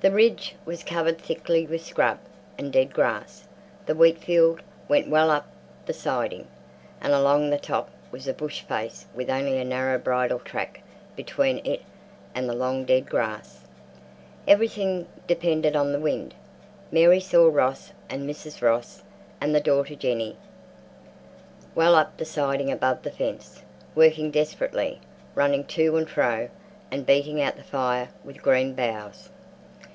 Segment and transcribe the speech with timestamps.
[0.00, 2.20] The ridge was covered thickly with scrub
[2.56, 3.48] and dead grass;
[3.86, 5.48] the wheat field went well up
[5.86, 6.46] the siding,
[7.00, 10.84] and along the top was a bush face with only a narrow bridle track
[11.16, 11.82] between it
[12.32, 13.62] and the long dead grass.
[14.46, 16.32] Everything depended on the wind.
[16.92, 19.02] Mary saw Ross and Mrs Ross
[19.40, 20.36] and the daughter Jenny,
[21.74, 23.62] well up the siding above the fence,
[23.96, 25.00] working desperately,
[25.34, 26.50] running to and fro,
[26.88, 29.30] and beating out the fire with green boughs.